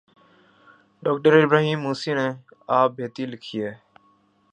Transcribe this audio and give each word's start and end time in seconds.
ڈاکٹرابراہیم 1.03 1.79
موسی 1.85 2.11
نے 2.17 2.27
آپ 2.79 2.89
بیتی 2.97 3.23
لکھی 3.31 3.57
ہے۔ 3.65 3.73